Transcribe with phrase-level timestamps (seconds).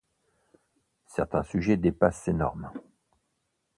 [1.05, 2.71] Certains sujets dépassent ces normes.